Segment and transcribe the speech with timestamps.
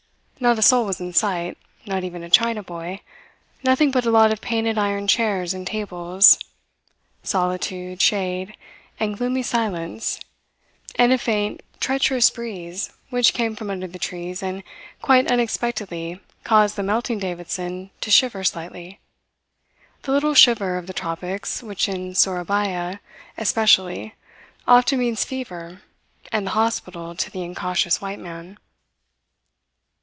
[0.43, 1.55] Not a soul was in sight,
[1.85, 3.01] not even a China boy
[3.63, 6.39] nothing but a lot of painted iron chairs and tables.
[7.21, 8.57] Solitude, shade,
[8.99, 10.19] and gloomy silence
[10.95, 14.63] and a faint, treacherous breeze which came from under the trees and
[14.99, 18.99] quite unexpectedly caused the melting Davidson to shiver slightly
[20.01, 22.97] the little shiver of the tropics which in Sourabaya,
[23.37, 24.15] especially,
[24.67, 25.83] often means fever
[26.31, 28.57] and the hospital to the incautious white man.